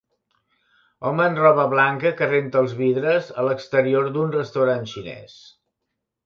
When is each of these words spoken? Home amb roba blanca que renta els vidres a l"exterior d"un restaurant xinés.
Home 1.09 1.23
amb 1.25 1.41
roba 1.41 1.65
blanca 1.73 2.11
que 2.21 2.29
renta 2.31 2.59
els 2.63 2.73
vidres 2.79 3.29
a 3.43 3.45
l"exterior 3.49 4.09
d"un 4.17 4.33
restaurant 4.39 4.91
xinés. 4.95 5.37